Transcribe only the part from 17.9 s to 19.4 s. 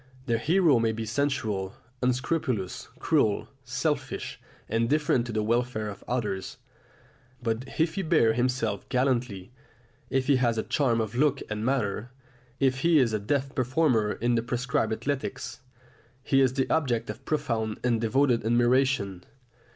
devoted admiration.